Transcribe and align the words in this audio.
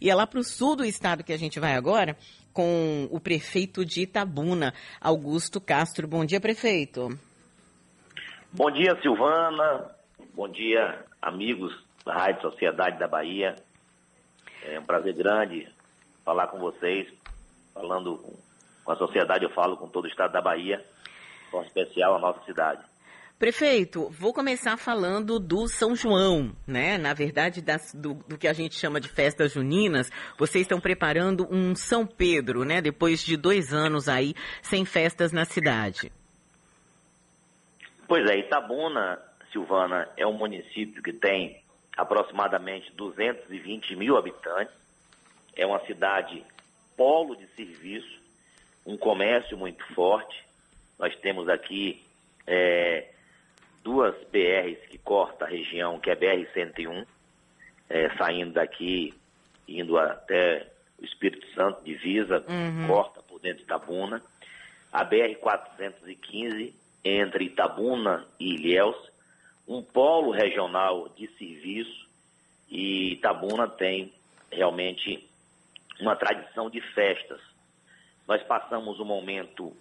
E 0.00 0.08
é 0.08 0.14
lá 0.14 0.26
para 0.26 0.40
o 0.40 0.44
sul 0.44 0.76
do 0.76 0.84
estado 0.84 1.22
que 1.22 1.32
a 1.32 1.36
gente 1.36 1.60
vai 1.60 1.74
agora, 1.74 2.16
com 2.52 3.06
o 3.10 3.20
prefeito 3.20 3.84
de 3.84 4.02
Itabuna, 4.02 4.72
Augusto 5.00 5.60
Castro. 5.60 6.08
Bom 6.08 6.24
dia, 6.24 6.40
prefeito. 6.40 7.08
Bom 8.50 8.70
dia, 8.70 8.98
Silvana. 9.02 9.90
Bom 10.34 10.48
dia, 10.48 11.04
amigos 11.20 11.72
da 12.04 12.14
Rádio 12.14 12.40
Sociedade 12.42 12.98
da 12.98 13.06
Bahia. 13.06 13.56
É 14.64 14.80
um 14.80 14.84
prazer 14.84 15.14
grande 15.14 15.68
falar 16.24 16.46
com 16.46 16.58
vocês, 16.58 17.06
falando 17.74 18.18
com 18.84 18.92
a 18.92 18.96
sociedade, 18.96 19.44
eu 19.44 19.50
falo 19.50 19.76
com 19.76 19.88
todo 19.88 20.06
o 20.06 20.08
estado 20.08 20.32
da 20.32 20.40
Bahia, 20.40 20.84
com 21.50 21.62
especial 21.62 22.16
a 22.16 22.18
nossa 22.18 22.42
cidade. 22.44 22.89
Prefeito, 23.40 24.10
vou 24.10 24.34
começar 24.34 24.76
falando 24.76 25.40
do 25.40 25.66
São 25.66 25.96
João, 25.96 26.54
né? 26.66 26.98
Na 26.98 27.14
verdade, 27.14 27.62
das, 27.62 27.94
do, 27.94 28.12
do, 28.12 28.36
que 28.36 28.46
a 28.46 28.52
gente 28.52 28.74
chama 28.74 29.00
de 29.00 29.08
festas 29.08 29.52
juninas, 29.52 30.10
vocês 30.36 30.64
estão 30.64 30.78
preparando 30.78 31.48
um 31.50 31.74
São 31.74 32.06
Pedro, 32.06 32.64
né? 32.64 32.82
Depois 32.82 33.24
de 33.24 33.38
dois 33.38 33.72
anos 33.72 34.10
aí 34.10 34.34
sem 34.60 34.84
festas 34.84 35.32
na 35.32 35.46
cidade. 35.46 36.12
Pois 38.06 38.28
é, 38.28 38.40
Itabuna, 38.40 39.18
Silvana, 39.50 40.06
é 40.18 40.26
um 40.26 40.34
município 40.34 41.02
que 41.02 41.14
tem 41.14 41.62
aproximadamente 41.96 42.92
220 42.92 43.96
mil 43.96 44.18
habitantes. 44.18 44.74
É 45.56 45.64
uma 45.64 45.80
cidade 45.86 46.44
polo 46.94 47.34
de 47.34 47.46
serviço, 47.56 48.20
um 48.84 48.98
comércio 48.98 49.56
muito 49.56 49.82
forte. 49.94 50.44
Nós 50.98 51.16
temos 51.20 51.48
aqui 51.48 52.04
é, 52.46 53.09
duas 53.82 54.14
BRs 54.30 54.78
que 54.88 54.98
cortam 54.98 55.46
a 55.46 55.50
região, 55.50 55.98
que 55.98 56.10
é 56.10 56.16
BR-101, 56.16 57.06
é, 57.88 58.16
saindo 58.16 58.52
daqui, 58.52 59.14
indo 59.66 59.98
até 59.98 60.66
o 60.98 61.04
Espírito 61.04 61.46
Santo, 61.54 61.82
divisa, 61.82 62.44
uhum. 62.48 62.86
corta 62.86 63.22
por 63.22 63.40
dentro 63.40 63.58
de 63.58 63.64
Itabuna. 63.64 64.22
A 64.92 65.04
BR-415, 65.04 66.72
entre 67.04 67.44
Itabuna 67.44 68.26
e 68.38 68.54
Ilhéus, 68.54 68.96
um 69.66 69.82
polo 69.82 70.30
regional 70.30 71.08
de 71.10 71.28
serviço, 71.38 72.08
e 72.68 73.12
Itabuna 73.12 73.68
tem 73.68 74.12
realmente 74.50 75.28
uma 76.00 76.16
tradição 76.16 76.68
de 76.68 76.80
festas. 76.92 77.40
Nós 78.26 78.42
passamos 78.42 79.00
um 79.00 79.04
momento 79.04 79.74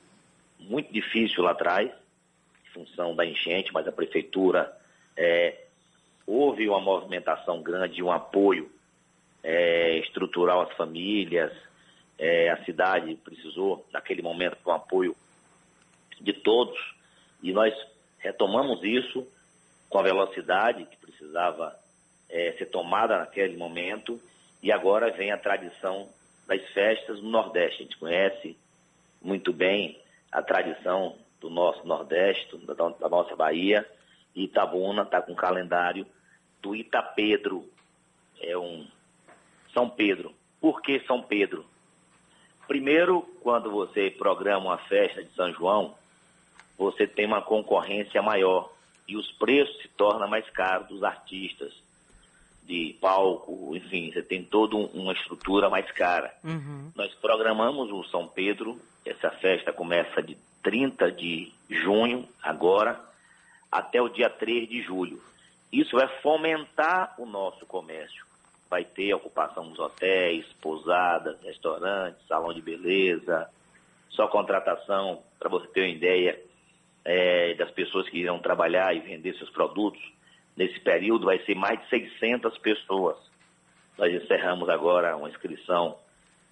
muito 0.60 0.92
difícil 0.92 1.44
lá 1.44 1.52
atrás, 1.52 1.92
função 2.74 3.16
da 3.16 3.26
enchente, 3.26 3.72
mas 3.74 3.88
a 3.88 3.92
prefeitura 3.92 4.76
é, 5.16 5.66
houve 6.26 6.68
uma 6.70 6.80
movimentação 6.80 7.62
grande, 7.62 8.04
um 8.04 8.12
apoio 8.12 8.72
é, 9.44 9.98
estrutural 10.00 10.62
às 10.62 10.74
famílias, 10.76 11.52
é, 12.18 12.50
a 12.50 12.64
cidade 12.66 13.16
precisou, 13.16 13.86
naquele 13.92 14.22
momento, 14.22 14.58
de 14.62 14.70
um 14.70 14.74
apoio 14.74 15.16
de 16.20 16.34
todos, 16.34 16.78
e 17.42 17.52
nós 17.54 17.74
retomamos 18.20 18.84
isso 18.84 19.26
com 19.90 20.00
a 20.00 20.04
velocidade 20.04 20.86
que 20.86 20.98
precisava 20.98 21.76
é, 22.30 22.52
ser 22.54 22.68
tomada 22.68 23.18
naquele 23.18 23.58
momento, 23.58 24.22
e 24.62 24.72
agora 24.72 25.10
vem 25.12 25.32
a 25.32 25.38
tradição 25.38 26.10
das 26.46 26.62
festas 26.70 27.22
no 27.22 27.30
Nordeste. 27.30 27.82
A 27.82 27.84
gente 27.86 27.98
conhece 27.98 28.58
muito 29.22 29.54
bem 29.54 29.98
a 30.32 30.42
tradição 30.42 31.16
do 31.50 31.56
nosso 31.56 31.86
Nordeste, 31.86 32.56
da, 32.58 32.74
da 32.74 33.10
nossa 33.10 33.36
Bahia. 33.36 33.86
E 34.36 34.44
Itabuna 34.44 35.02
está 35.02 35.22
com 35.22 35.34
o 35.34 35.36
calendário 35.36 36.06
do 36.62 36.76
Itapedro. 36.76 37.68
É 38.40 38.58
um 38.58 38.88
São 39.74 39.90
Pedro. 39.90 40.34
Por 40.62 40.82
que 40.82 41.00
São 41.02 41.22
Pedro? 41.22 41.66
Primeiro, 42.68 43.22
quando 43.42 43.72
você 43.72 44.12
programa 44.12 44.68
uma 44.68 44.78
festa 44.78 45.24
de 45.24 45.34
São 45.34 45.52
João, 45.52 45.96
você 46.78 47.08
tem 47.08 47.26
uma 47.26 47.42
concorrência 47.42 48.22
maior 48.22 48.72
e 49.08 49.18
os 49.18 49.30
preços 49.34 49.82
se 49.82 49.88
tornam 49.90 50.28
mais 50.28 50.48
caros 50.52 50.88
dos 50.88 51.04
artistas 51.04 51.74
de 52.64 52.96
palco, 53.02 53.76
enfim, 53.76 54.12
você 54.12 54.22
tem 54.22 54.44
toda 54.44 54.76
uma 54.76 55.12
estrutura 55.14 55.72
mais 55.72 55.92
cara. 55.92 56.32
Uhum. 56.44 56.92
Nós 56.96 57.12
programamos 57.16 57.92
o 57.92 58.04
São 58.04 58.28
Pedro, 58.28 58.80
essa 59.04 59.32
festa 59.32 59.74
começa 59.74 60.22
de 60.22 60.38
30 60.62 61.12
de 61.12 61.52
junho, 61.70 62.28
agora, 62.42 63.00
até 63.72 64.02
o 64.02 64.10
dia 64.10 64.30
3 64.30 64.68
de 64.68 64.82
julho. 64.82 65.22
Isso 65.72 65.96
vai 65.96 66.08
fomentar 66.22 67.16
o 67.18 67.26
nosso 67.26 67.66
comércio. 67.66 68.26
Vai 68.70 68.84
ter 68.84 69.14
ocupação 69.14 69.66
nos 69.66 69.80
hotéis, 69.80 70.46
pousadas, 70.62 71.40
restaurantes, 71.44 72.26
salão 72.28 72.54
de 72.54 72.62
beleza, 72.62 73.50
só 74.10 74.28
contratação, 74.28 75.22
para 75.40 75.50
você 75.50 75.68
ter 75.68 75.82
uma 75.82 75.90
ideia 75.90 76.40
é, 77.06 77.54
das 77.56 77.72
pessoas 77.72 78.10
que 78.10 78.18
irão 78.18 78.40
trabalhar 78.40 78.96
e 78.96 79.00
vender 79.00 79.36
seus 79.36 79.50
produtos. 79.50 80.02
Nesse 80.56 80.80
período 80.80 81.26
vai 81.26 81.40
ser 81.46 81.56
mais 81.56 81.80
de 81.82 81.90
600 81.90 82.58
pessoas. 82.58 83.18
Nós 83.98 84.14
encerramos 84.14 84.70
agora 84.70 85.16
uma 85.16 85.30
inscrição 85.30 85.98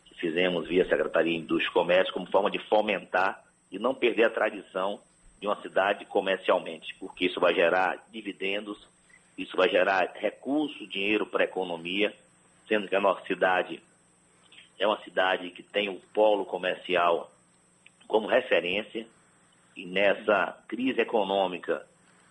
que 0.06 0.16
fizemos 0.16 0.68
via 0.68 0.88
Secretaria 0.88 1.34
de 1.34 1.40
Indústria 1.40 1.70
e 1.70 1.74
Comércio 1.74 2.14
como 2.14 2.30
forma 2.32 2.50
de 2.50 2.60
fomentar 2.68 3.44
e 3.72 3.80
não 3.80 3.94
perder 3.94 4.26
a 4.26 4.30
tradição 4.30 5.00
de 5.40 5.48
uma 5.48 5.62
cidade 5.62 6.06
comercialmente, 6.06 6.96
porque 7.00 7.26
isso 7.26 7.40
vai 7.40 7.54
gerar 7.54 8.04
dividendos, 8.12 8.88
isso 9.38 9.56
vai 9.56 9.70
gerar 9.70 10.12
recurso, 10.16 10.88
dinheiro 10.88 11.26
para 11.26 11.44
a 11.44 11.46
economia, 11.46 12.14
sendo 12.68 12.88
que 12.88 12.96
a 12.96 13.02
nossa 13.02 13.26
cidade 13.26 13.82
é 14.80 14.88
uma 14.88 15.02
cidade 15.04 15.52
que 15.52 15.64
tem 15.64 15.90
o 15.90 16.00
polo 16.14 16.46
comercial 16.46 17.32
como 18.08 18.28
referência, 18.28 19.06
e 19.76 19.86
nessa 19.86 20.58
crise 20.68 21.02
econômica 21.02 21.86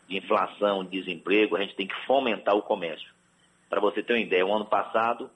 de 0.08 0.16
inflação 0.16 0.82
e 0.82 0.88
desemprego, 0.88 1.56
a 1.56 1.60
gente 1.60 1.76
tem 1.76 1.86
que 1.86 2.06
fomentar 2.06 2.56
o 2.56 2.62
comércio. 2.62 3.08
Para 3.68 3.80
você 3.80 4.02
ter 4.02 4.14
uma 4.14 4.20
ideia, 4.20 4.46
o 4.46 4.54
ano 4.54 4.64
passado, 4.64 5.30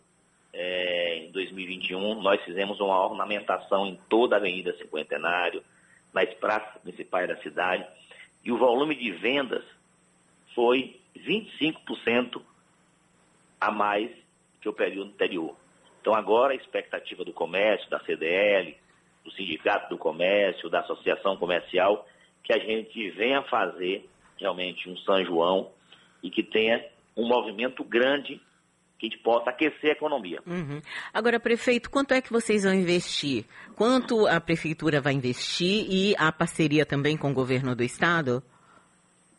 é, 0.52 1.18
em 1.18 1.30
2021, 1.30 2.20
nós 2.20 2.42
fizemos 2.42 2.80
uma 2.80 3.04
ornamentação 3.04 3.86
em 3.86 3.96
toda 4.08 4.36
a 4.36 4.38
Avenida 4.38 4.76
Cinquentenário, 4.76 5.62
nas 6.12 6.32
praças 6.34 6.80
principais 6.82 7.28
da 7.28 7.36
cidade, 7.38 7.86
e 8.44 8.50
o 8.50 8.58
volume 8.58 8.94
de 8.94 9.12
vendas 9.12 9.64
foi 10.54 11.00
25% 11.16 12.42
a 13.60 13.70
mais 13.70 14.10
que 14.60 14.68
o 14.68 14.72
período 14.72 15.10
anterior. 15.10 15.56
Então 16.00 16.14
agora 16.14 16.52
a 16.52 16.56
expectativa 16.56 17.24
do 17.24 17.32
comércio, 17.32 17.88
da 17.90 18.00
CDL, 18.00 18.76
do 19.24 19.30
Sindicato 19.32 19.90
do 19.90 19.98
Comércio, 19.98 20.70
da 20.70 20.80
Associação 20.80 21.36
Comercial, 21.36 22.06
que 22.42 22.52
a 22.52 22.58
gente 22.58 23.10
venha 23.10 23.42
fazer 23.42 24.08
realmente 24.38 24.88
um 24.88 24.96
São 24.98 25.22
João 25.24 25.70
e 26.22 26.30
que 26.30 26.42
tenha 26.42 26.84
um 27.16 27.26
movimento 27.26 27.84
grande 27.84 28.40
que 29.00 29.06
a 29.06 29.08
gente 29.08 29.18
possa 29.22 29.48
aquecer 29.48 29.90
a 29.90 29.92
economia. 29.92 30.40
Uhum. 30.46 30.82
Agora, 31.12 31.40
prefeito, 31.40 31.90
quanto 31.90 32.12
é 32.12 32.20
que 32.20 32.30
vocês 32.30 32.64
vão 32.64 32.74
investir? 32.74 33.46
Quanto 33.74 34.26
a 34.26 34.38
prefeitura 34.38 35.00
vai 35.00 35.14
investir 35.14 35.86
e 35.90 36.14
a 36.18 36.30
parceria 36.30 36.84
também 36.84 37.16
com 37.16 37.30
o 37.30 37.34
governo 37.34 37.74
do 37.74 37.82
estado? 37.82 38.42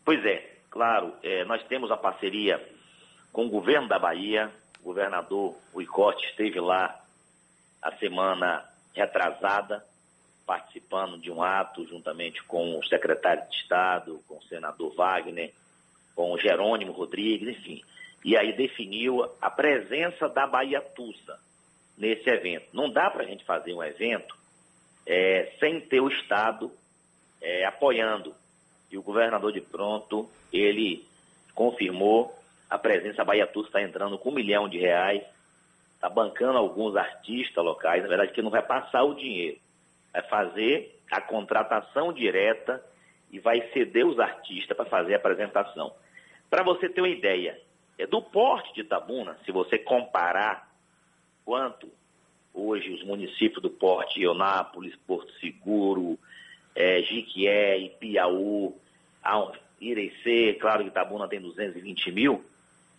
Pois 0.04 0.22
é, 0.26 0.56
claro, 0.68 1.14
é, 1.22 1.44
nós 1.44 1.62
temos 1.68 1.92
a 1.92 1.96
parceria 1.96 2.60
com 3.32 3.46
o 3.46 3.48
governo 3.48 3.86
da 3.86 4.00
Bahia, 4.00 4.50
o 4.80 4.86
governador 4.86 5.56
Rui 5.72 5.86
Corte 5.86 6.26
esteve 6.26 6.58
lá 6.58 7.00
a 7.80 7.92
semana 7.92 8.64
retrasada, 8.92 9.84
participando 10.44 11.18
de 11.18 11.30
um 11.30 11.40
ato 11.40 11.86
juntamente 11.86 12.42
com 12.44 12.76
o 12.76 12.84
secretário 12.84 13.48
de 13.48 13.56
Estado, 13.58 14.20
com 14.26 14.38
o 14.38 14.42
senador 14.42 14.92
Wagner, 14.94 15.52
com 16.16 16.32
o 16.32 16.38
Jerônimo 16.38 16.90
Rodrigues, 16.90 17.56
enfim 17.56 17.80
e 18.24 18.36
aí 18.36 18.52
definiu 18.52 19.24
a 19.40 19.50
presença 19.50 20.28
da 20.28 20.46
Bahia 20.46 20.80
Tussa 20.80 21.38
nesse 21.96 22.28
evento. 22.28 22.66
Não 22.72 22.90
dá 22.90 23.10
para 23.10 23.24
a 23.24 23.26
gente 23.26 23.44
fazer 23.44 23.74
um 23.74 23.82
evento 23.82 24.36
é, 25.06 25.52
sem 25.58 25.80
ter 25.80 26.00
o 26.00 26.08
Estado 26.08 26.70
é, 27.40 27.64
apoiando. 27.64 28.34
E 28.90 28.96
o 28.96 29.02
governador 29.02 29.52
de 29.52 29.60
pronto, 29.60 30.30
ele 30.52 31.04
confirmou 31.54 32.36
a 32.70 32.78
presença, 32.78 33.22
a 33.22 33.24
Bahia 33.24 33.46
Tussa 33.46 33.68
está 33.68 33.82
entrando 33.82 34.18
com 34.18 34.30
um 34.30 34.34
milhão 34.34 34.68
de 34.68 34.78
reais, 34.78 35.22
está 35.94 36.08
bancando 36.08 36.58
alguns 36.58 36.96
artistas 36.96 37.62
locais, 37.64 38.02
na 38.02 38.08
verdade 38.08 38.32
que 38.32 38.42
não 38.42 38.50
vai 38.50 38.62
passar 38.62 39.02
o 39.02 39.14
dinheiro, 39.14 39.58
vai 40.12 40.22
fazer 40.22 40.98
a 41.10 41.20
contratação 41.20 42.12
direta 42.12 42.82
e 43.30 43.38
vai 43.38 43.60
ceder 43.72 44.06
os 44.06 44.18
artistas 44.18 44.76
para 44.76 44.86
fazer 44.86 45.14
a 45.14 45.16
apresentação. 45.16 45.92
Para 46.48 46.62
você 46.62 46.88
ter 46.88 47.00
uma 47.00 47.08
ideia, 47.08 47.58
é 47.98 48.06
do 48.06 48.20
porte 48.22 48.74
de 48.74 48.80
Itabuna, 48.80 49.36
se 49.44 49.52
você 49.52 49.78
comparar 49.78 50.70
quanto 51.44 51.88
hoje 52.54 52.92
os 52.92 53.04
municípios 53.04 53.62
do 53.62 53.70
porte, 53.70 54.20
Eunápolis, 54.20 54.94
Porto 55.06 55.32
Seguro, 55.40 56.18
é, 56.74 57.02
Jiquié, 57.02 57.78
Ipiaú, 57.78 58.74
Irecê, 59.80 60.54
claro 60.60 60.82
que 60.82 60.90
Itabuna 60.90 61.28
tem 61.28 61.40
220 61.40 62.12
mil, 62.12 62.44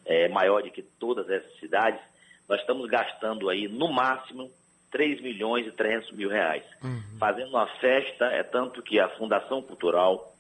é, 0.05 0.27
maior 0.27 0.61
do 0.61 0.71
que 0.71 0.81
todas 0.81 1.29
essas 1.29 1.59
cidades, 1.59 2.01
nós 2.47 2.59
estamos 2.59 2.87
gastando 2.89 3.49
aí, 3.49 3.67
no 3.67 3.91
máximo, 3.91 4.51
3 4.91 5.21
milhões 5.21 5.65
e 5.65 5.71
300 5.71 6.11
mil 6.11 6.29
reais. 6.29 6.63
Uhum. 6.83 7.17
Fazendo 7.17 7.49
uma 7.49 7.67
festa, 7.77 8.25
é 8.25 8.43
tanto 8.43 8.81
que 8.81 8.99
a 8.99 9.09
Fundação 9.09 9.61
Cultural, 9.61 10.35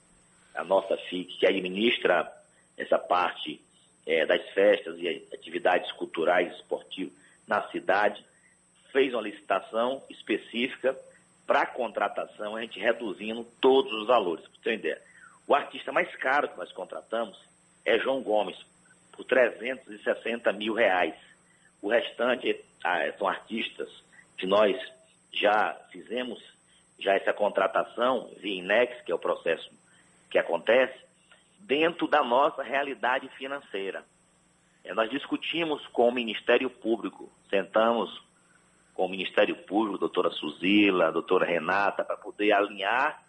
a 0.53 0.63
nossa 0.63 0.95
FIC, 0.97 1.37
que 1.39 1.47
administra 1.47 2.31
essa 2.77 2.99
parte 2.99 3.61
é, 4.05 4.25
das 4.25 4.41
festas 4.49 4.97
e 4.99 5.27
atividades 5.33 5.91
culturais 5.93 6.51
e 6.51 6.55
esportivas 6.55 7.13
na 7.47 7.67
cidade, 7.69 8.23
fez 8.91 9.13
uma 9.13 9.21
licitação 9.21 10.03
específica 10.09 10.97
para 11.45 11.65
contratação, 11.65 12.55
a 12.55 12.61
gente 12.61 12.79
reduzindo 12.79 13.43
todos 13.59 13.91
os 13.91 14.07
valores. 14.07 14.45
Para 14.47 14.61
ter 14.63 14.73
ideia. 14.75 15.01
O 15.47 15.53
artista 15.53 15.91
mais 15.91 16.13
caro 16.15 16.47
que 16.47 16.57
nós 16.57 16.71
contratamos 16.71 17.37
é 17.85 17.99
João 17.99 18.21
Gomes, 18.21 18.57
por 19.11 19.25
360 19.25 20.51
mil 20.53 20.73
reais. 20.73 21.15
O 21.81 21.89
restante 21.89 22.63
ah, 22.83 23.11
são 23.17 23.27
artistas 23.27 23.89
que 24.37 24.47
nós 24.47 24.77
já 25.33 25.73
fizemos 25.91 26.41
já 26.99 27.13
essa 27.15 27.33
contratação 27.33 28.31
via 28.37 28.59
INEX, 28.59 29.01
que 29.01 29.11
é 29.11 29.15
o 29.15 29.19
processo 29.19 29.69
que 30.29 30.37
acontece, 30.37 30.97
dentro 31.65 32.07
da 32.07 32.23
nossa 32.23 32.61
realidade 32.61 33.27
financeira. 33.29 34.05
É, 34.83 34.93
nós 34.93 35.09
discutimos 35.09 35.85
com 35.87 36.09
o 36.09 36.11
Ministério 36.11 36.69
Público, 36.69 37.31
sentamos 37.49 38.21
com 38.93 39.05
o 39.05 39.09
Ministério 39.09 39.55
Público, 39.55 39.97
doutora 39.97 40.29
Suzila, 40.29 41.11
doutora 41.11 41.45
Renata, 41.45 42.03
para 42.03 42.17
poder 42.17 42.51
alinhar 42.51 43.23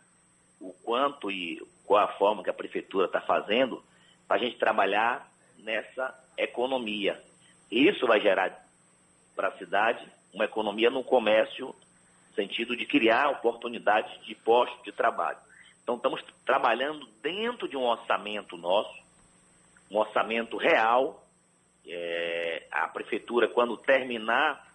o 0.60 0.72
quanto 0.84 1.30
e 1.30 1.60
qual 1.84 2.02
a 2.02 2.12
forma 2.14 2.42
que 2.42 2.50
a 2.50 2.54
Prefeitura 2.54 3.06
está 3.06 3.20
fazendo 3.20 3.82
para 4.26 4.36
a 4.36 4.40
gente 4.40 4.58
trabalhar 4.58 5.28
nessa 5.58 6.12
economia. 6.36 7.22
Isso 7.70 8.06
vai 8.06 8.20
gerar 8.20 8.66
para 9.34 9.48
a 9.48 9.58
cidade 9.58 10.06
uma 10.32 10.44
economia 10.44 10.90
no 10.90 11.04
comércio, 11.04 11.66
no 11.66 12.34
sentido 12.34 12.76
de 12.76 12.84
criar 12.84 13.30
oportunidades 13.30 14.20
de 14.24 14.34
postos 14.34 14.82
de 14.82 14.92
trabalho. 14.92 15.38
Então, 15.84 15.96
estamos 15.96 16.24
trabalhando 16.46 17.06
dentro 17.22 17.68
de 17.68 17.76
um 17.76 17.84
orçamento 17.84 18.56
nosso, 18.56 18.98
um 19.90 19.98
orçamento 19.98 20.56
real. 20.56 21.22
É, 21.86 22.66
a 22.72 22.88
prefeitura, 22.88 23.46
quando 23.46 23.76
terminar 23.76 24.66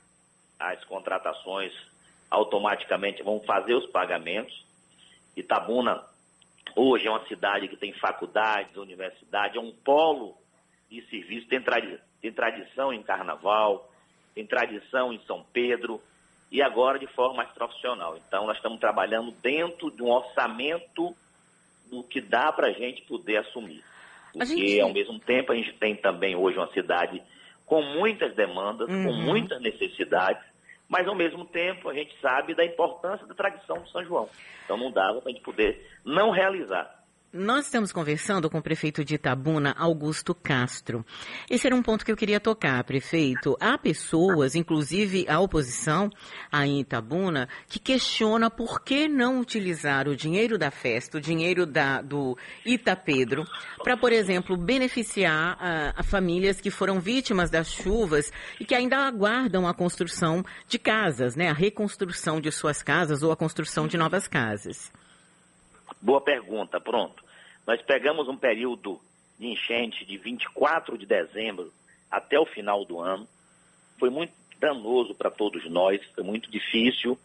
as 0.59 0.83
contratações, 0.85 1.73
automaticamente 2.29 3.23
vão 3.23 3.39
fazer 3.39 3.73
os 3.73 3.87
pagamentos. 3.87 4.63
Itabuna, 5.35 6.05
hoje, 6.75 7.07
é 7.07 7.09
uma 7.09 7.25
cidade 7.27 7.67
que 7.67 7.75
tem 7.75 7.91
faculdades, 7.93 8.77
universidade, 8.77 9.57
é 9.57 9.61
um 9.61 9.71
polo 9.71 10.37
de 10.91 11.01
serviço, 11.09 11.47
tem, 11.47 11.59
tradi 11.59 11.99
tem 12.21 12.31
tradição 12.31 12.93
em 12.93 13.01
carnaval, 13.01 13.91
tem 14.35 14.45
tradição 14.45 15.11
em 15.11 15.19
São 15.25 15.43
Pedro 15.51 15.99
e 16.51 16.61
agora 16.61 16.97
de 16.97 17.07
forma 17.07 17.37
mais 17.37 17.49
profissional. 17.51 18.17
Então, 18.17 18.47
nós 18.47 18.57
estamos 18.57 18.79
trabalhando 18.79 19.31
dentro 19.31 19.91
de 19.91 20.01
um 20.01 20.09
orçamento 20.09 21.15
do 21.89 22.03
que 22.03 22.21
dá 22.21 22.51
para 22.51 22.67
a 22.67 22.71
gente 22.71 23.01
poder 23.03 23.37
assumir. 23.37 23.83
Porque, 24.33 24.45
gente... 24.45 24.81
ao 24.81 24.93
mesmo 24.93 25.19
tempo, 25.19 25.51
a 25.51 25.55
gente 25.55 25.73
tem 25.73 25.95
também 25.95 26.35
hoje 26.35 26.57
uma 26.57 26.71
cidade 26.71 27.21
com 27.65 27.81
muitas 27.81 28.33
demandas, 28.35 28.89
uhum. 28.89 29.05
com 29.05 29.13
muitas 29.13 29.61
necessidades, 29.61 30.43
mas 30.87 31.07
ao 31.07 31.13
mesmo 31.13 31.45
tempo 31.45 31.87
a 31.87 31.93
gente 31.93 32.15
sabe 32.19 32.55
da 32.55 32.65
importância 32.65 33.27
da 33.27 33.35
tradição 33.35 33.79
do 33.79 33.89
São 33.89 34.03
João. 34.03 34.27
Então 34.65 34.75
não 34.75 34.91
dava 34.91 35.21
para 35.21 35.29
a 35.29 35.33
gente 35.33 35.43
poder 35.43 35.87
não 36.03 36.31
realizar. 36.31 36.98
Nós 37.31 37.65
estamos 37.65 37.91
conversando 37.91 38.49
com 38.49 38.57
o 38.57 38.61
prefeito 38.61 39.05
de 39.05 39.13
Itabuna, 39.13 39.75
Augusto 39.77 40.33
Castro. 40.33 41.05
Esse 41.47 41.67
era 41.67 41.75
um 41.75 41.83
ponto 41.83 42.03
que 42.03 42.11
eu 42.11 42.17
queria 42.17 42.39
tocar, 42.39 42.83
prefeito. 42.83 43.55
Há 43.59 43.77
pessoas, 43.77 44.55
inclusive 44.55 45.27
a 45.29 45.39
oposição 45.39 46.09
aí 46.51 46.71
em 46.71 46.79
Itabuna, 46.79 47.47
que 47.67 47.77
questiona 47.77 48.49
por 48.49 48.81
que 48.81 49.07
não 49.07 49.39
utilizar 49.39 50.07
o 50.07 50.15
dinheiro 50.15 50.57
da 50.57 50.71
festa, 50.71 51.19
o 51.19 51.21
dinheiro 51.21 51.67
da, 51.67 52.01
do 52.01 52.35
Itapedro, 52.65 53.45
para, 53.83 53.95
por 53.95 54.11
exemplo, 54.11 54.57
beneficiar 54.57 55.55
a, 55.59 55.93
a 55.97 56.01
famílias 56.01 56.59
que 56.59 56.71
foram 56.71 56.99
vítimas 56.99 57.51
das 57.51 57.71
chuvas 57.71 58.31
e 58.59 58.65
que 58.65 58.73
ainda 58.73 59.05
aguardam 59.05 59.67
a 59.67 59.73
construção 59.75 60.43
de 60.67 60.79
casas, 60.79 61.35
né? 61.35 61.47
A 61.47 61.53
reconstrução 61.53 62.41
de 62.41 62.51
suas 62.51 62.81
casas 62.81 63.21
ou 63.21 63.31
a 63.31 63.37
construção 63.37 63.87
de 63.87 63.97
novas 63.97 64.27
casas. 64.27 64.91
Boa 66.01 66.21
pergunta, 66.21 66.79
pronto. 66.79 67.23
Nós 67.67 67.81
pegamos 67.81 68.27
um 68.27 68.37
período 68.37 68.99
de 69.37 69.47
enchente 69.47 70.05
de 70.05 70.17
24 70.17 70.97
de 70.97 71.05
dezembro 71.05 71.71
até 72.09 72.39
o 72.39 72.45
final 72.45 72.85
do 72.85 72.99
ano. 72.99 73.27
Foi 73.97 74.09
muito 74.09 74.33
danoso 74.59 75.13
para 75.13 75.29
todos 75.29 75.69
nós, 75.69 76.01
foi 76.15 76.23
muito 76.23 76.49
difícil. 76.49 77.17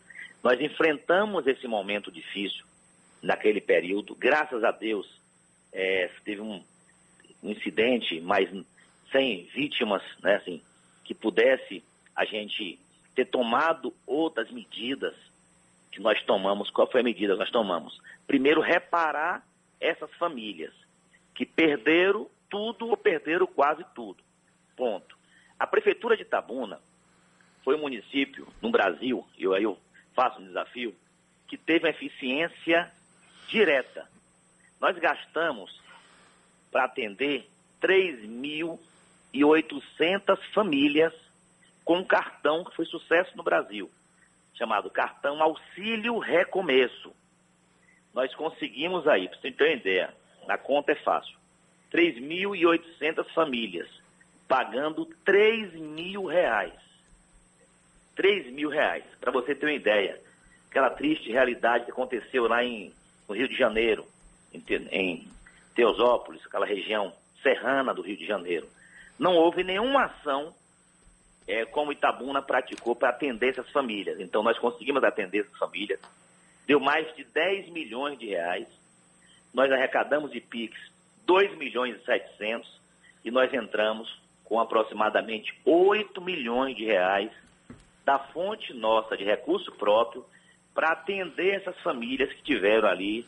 Nós 0.43 0.61
enfrentamos 0.61 1.47
esse 1.47 1.67
momento 1.67 2.11
difícil 2.11 2.65
naquele 3.23 3.61
período. 3.61 4.15
Graças 4.15 4.63
a 4.65 4.71
Deus, 4.71 5.09
é, 5.73 6.11
teve 6.25 6.41
um 6.41 6.63
incidente, 7.43 8.21
mas 8.21 8.49
sem 9.11 9.45
vítimas, 9.55 10.03
né, 10.23 10.37
assim, 10.37 10.61
que 11.05 11.15
pudesse 11.15 11.83
a 12.15 12.25
gente 12.25 12.79
ter 13.15 13.27
tomado 13.27 13.95
outras 14.07 14.51
medidas 14.51 15.15
que 15.95 16.03
nós 16.03 16.21
tomamos. 16.23 16.71
Qual 16.71 16.91
foi 16.91 17.01
a 17.01 17.05
medida 17.05 17.35
que 17.35 17.39
nós 17.39 17.51
tomamos? 17.51 18.01
primeiro 18.27 18.61
reparar 18.61 19.47
essas 19.81 20.13
famílias 20.15 20.75
que 21.35 21.47
perderam 21.47 22.29
tudo 22.49 22.89
ou 22.89 22.97
perderam 22.97 23.47
quase 23.47 23.85
tudo. 23.95 24.25
Ponto. 24.77 25.17
A 25.59 25.67
prefeitura 25.67 26.17
de 26.17 26.23
Itabuna 26.23 26.81
foi 27.63 27.75
um 27.77 27.81
município 27.81 28.49
no 28.61 28.71
Brasil, 28.71 29.27
e 29.39 29.47
aí 29.55 29.65
eu 29.65 29.79
faço 30.15 30.41
um 30.41 30.47
desafio, 30.47 30.95
que 31.49 31.57
teve 31.57 31.87
uma 31.87 31.91
eficiência 31.91 32.93
direta. 33.49 34.07
Nós 34.81 34.97
gastamos 34.99 35.81
para 36.71 36.85
atender 36.85 37.49
3.800 37.81 40.39
famílias 40.53 41.13
com 41.85 41.99
um 41.99 42.05
cartão 42.05 42.65
que 42.65 42.75
foi 42.75 42.87
sucesso 42.87 43.37
no 43.37 43.43
Brasil, 43.43 43.91
chamado 44.55 44.91
Cartão 44.91 45.43
Auxílio 45.43 46.19
Recomeço 46.19 47.13
nós 48.15 48.33
conseguimos 48.35 49.09
aí, 49.09 49.29
para 49.29 49.39
você 49.41 49.51
ter 49.51 49.65
uma 49.65 49.75
ideia, 49.75 50.15
na 50.47 50.57
conta 50.57 50.93
é 50.93 50.95
fácil, 50.95 51.37
3.800 51.93 53.29
famílias 53.35 53.89
pagando 54.47 55.05
3 55.25 55.73
mil 55.75 56.27
reais. 56.27 56.73
3 58.15 58.53
mil 58.53 58.69
reais, 58.69 59.05
para 59.21 59.33
você 59.33 59.55
ter 59.55 59.67
uma 59.67 59.73
ideia. 59.73 60.21
Aquela 60.71 60.91
triste 60.91 61.33
realidade 61.33 61.85
que 61.85 61.91
aconteceu 61.91 62.47
lá 62.47 62.63
em, 62.63 62.93
no 63.29 63.35
Rio 63.35 63.49
de 63.49 63.57
Janeiro, 63.57 64.07
em, 64.53 64.63
em 64.93 65.29
Teosópolis, 65.75 66.45
aquela 66.47 66.67
região 66.67 67.13
serrana 67.43 67.93
do 67.93 68.03
Rio 68.03 68.17
de 68.17 68.27
Janeiro. 68.27 68.69
Não 69.19 69.35
houve 69.35 69.65
nenhuma 69.65 70.05
ação 70.05 70.55
é, 71.47 71.65
como 71.67 71.93
Itabuna 71.93 72.43
praticou 72.43 72.97
para 72.97 73.11
atender 73.11 73.51
essas 73.51 73.71
famílias. 73.71 74.19
Então, 74.21 74.43
nós 74.43 74.59
conseguimos 74.59 75.03
atender 75.05 75.41
essas 75.41 75.59
famílias 75.59 76.01
deu 76.67 76.81
mais 76.81 77.15
de 77.15 77.25
10 77.25 77.69
milhões 77.71 78.19
de 78.19 78.27
reais. 78.27 78.67
Nós 79.53 79.71
arrecadamos 79.71 80.33
de 80.33 80.41
PIX 80.41 80.75
2 81.27 81.57
milhões 81.57 81.97
e 81.97 82.05
700 82.05 82.69
e 83.25 83.31
nós 83.31 83.53
entramos 83.53 84.19
com 84.45 84.61
aproximadamente 84.61 85.55
8 85.65 86.21
milhões 86.21 86.77
de 86.77 86.85
reais 86.85 87.31
da 88.05 88.19
fonte 88.19 88.75
nossa 88.75 89.17
de 89.17 89.25
recurso 89.25 89.73
próprio 89.73 90.25
para 90.75 90.93
atender 90.93 91.55
essas 91.55 91.79
famílias 91.81 92.31
que 92.33 92.43
tiveram 92.43 92.89
ali, 92.89 93.27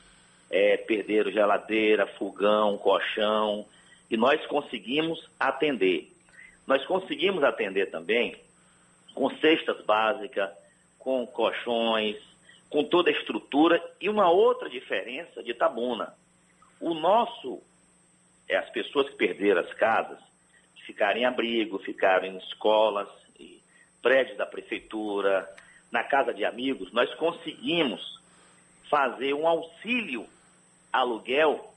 é, 0.50 0.76
perderam 0.76 1.30
geladeira, 1.30 2.06
fogão, 2.06 2.76
colchão, 2.76 3.64
e 4.10 4.16
nós 4.16 4.44
conseguimos 4.46 5.26
atender. 5.40 6.12
Nós 6.66 6.84
conseguimos 6.86 7.42
atender 7.44 7.90
também 7.90 8.36
com 9.14 9.30
cestas 9.38 9.84
básicas, 9.84 10.50
com 10.98 11.26
colchões, 11.26 12.16
com 12.68 12.84
toda 12.84 13.10
a 13.10 13.12
estrutura. 13.12 13.82
E 14.00 14.08
uma 14.08 14.30
outra 14.30 14.68
diferença 14.68 15.42
de 15.42 15.54
Tabuna. 15.54 16.14
O 16.80 16.94
nosso, 16.94 17.62
é 18.48 18.56
as 18.56 18.68
pessoas 18.70 19.08
que 19.08 19.16
perderam 19.16 19.60
as 19.60 19.72
casas, 19.74 20.18
ficaram 20.84 21.18
em 21.18 21.24
abrigo, 21.24 21.78
ficaram 21.78 22.26
em 22.26 22.36
escolas, 22.38 23.08
prédios 24.06 24.36
da 24.36 24.46
prefeitura, 24.46 25.52
na 25.90 26.04
casa 26.04 26.32
de 26.32 26.44
amigos, 26.44 26.92
nós 26.92 27.12
conseguimos 27.14 28.20
fazer 28.88 29.34
um 29.34 29.48
auxílio 29.48 30.28
aluguel, 30.92 31.74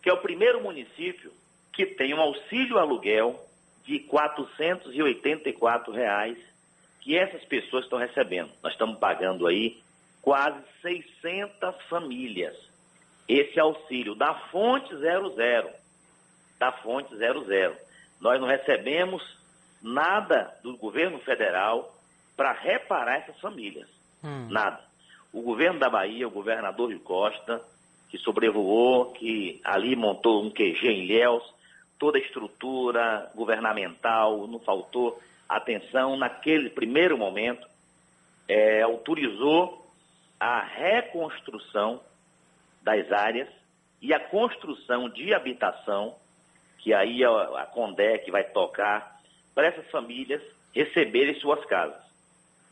que 0.00 0.08
é 0.08 0.12
o 0.12 0.20
primeiro 0.20 0.62
município 0.62 1.32
que 1.72 1.84
tem 1.84 2.14
um 2.14 2.20
auxílio 2.20 2.78
aluguel 2.78 3.44
de 3.84 4.00
484 4.00 5.92
reais 5.92 6.38
que 7.00 7.16
essas 7.16 7.44
pessoas 7.44 7.84
estão 7.84 7.98
recebendo. 7.98 8.50
Nós 8.62 8.72
estamos 8.72 8.98
pagando 8.98 9.46
aí 9.46 9.78
quase 10.22 10.58
600 10.80 11.82
famílias 11.88 12.56
esse 13.28 13.58
auxílio 13.58 14.14
da 14.14 14.34
fonte 14.50 14.94
00, 14.96 15.70
da 16.58 16.72
fonte 16.72 17.14
00. 17.16 17.76
Nós 18.20 18.40
não 18.40 18.48
recebemos 18.48 19.22
nada 19.82 20.54
do 20.62 20.76
governo 20.76 21.18
federal 21.18 21.94
para 22.36 22.52
reparar 22.52 23.18
essas 23.18 23.38
famílias. 23.40 23.88
Hum. 24.22 24.48
Nada. 24.50 24.80
O 25.32 25.42
governo 25.42 25.78
da 25.78 25.90
Bahia, 25.90 26.26
o 26.26 26.30
governador 26.30 26.90
de 26.90 26.98
Costa, 26.98 27.62
que 28.08 28.18
sobrevoou, 28.18 29.12
que 29.12 29.60
ali 29.64 29.96
montou 29.96 30.42
um 30.42 30.50
QG 30.50 30.86
em 30.86 31.04
Ilhéus, 31.04 31.53
toda 31.98 32.18
a 32.18 32.20
estrutura 32.20 33.30
governamental, 33.34 34.46
não 34.46 34.58
faltou 34.58 35.20
atenção 35.48 36.16
naquele 36.16 36.70
primeiro 36.70 37.16
momento, 37.16 37.66
é, 38.48 38.82
autorizou 38.82 39.86
a 40.38 40.60
reconstrução 40.60 42.00
das 42.82 43.10
áreas 43.12 43.48
e 44.00 44.12
a 44.12 44.20
construção 44.20 45.08
de 45.08 45.32
habitação, 45.32 46.14
que 46.78 46.92
aí 46.92 47.24
a, 47.24 47.30
a 47.62 47.66
Condé 47.66 48.22
vai 48.30 48.44
tocar, 48.44 49.20
para 49.54 49.68
essas 49.68 49.88
famílias 49.90 50.42
receberem 50.74 51.34
suas 51.40 51.64
casas. 51.64 52.02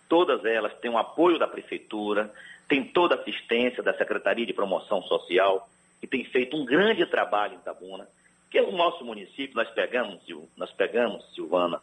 Todas 0.09 0.45
elas 0.45 0.75
têm 0.81 0.91
o 0.91 0.99
apoio 0.99 1.39
da 1.39 1.47
Prefeitura, 1.47 2.31
tem 2.69 2.85
toda 2.85 3.15
a 3.15 3.19
assistência 3.19 3.83
da 3.83 3.97
Secretaria 3.97 4.45
de 4.45 4.53
Promoção 4.53 5.01
Social, 5.03 5.69
que 6.01 6.07
tem 6.07 6.25
feito 6.25 6.57
um 6.57 6.65
grande 6.65 7.07
trabalho 7.07 7.55
em 7.55 7.59
Tabuna, 7.61 8.09
que 8.53 8.59
é 8.59 8.63
o 8.63 8.71
nosso 8.71 9.03
município, 9.03 9.57
nós 9.57 9.71
pegamos, 9.71 10.21
nós 10.59 10.71
pegamos, 10.73 11.25
Silvana, 11.35 11.81